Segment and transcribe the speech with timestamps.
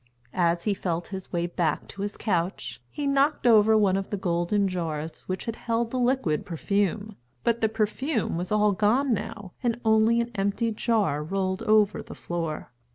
[0.33, 4.17] As he felt his way back to his couch, he knocked over one of the
[4.17, 9.51] golden jars which had held the liquid perfume, but the perfume was all gone now
[9.61, 12.71] and only an empty jar rolled over the floor.